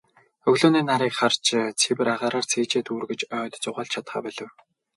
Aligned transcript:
Өглөөний 0.49 0.83
нарыг 0.89 1.13
харж, 1.19 1.37
цэвэр 1.79 2.07
агаараар 2.15 2.45
цээжээ 2.51 2.83
дүүргэж, 2.85 3.21
ойд 3.39 3.53
зугаалж 3.63 3.89
чадахаа 3.93 4.21
болив. 4.25 4.49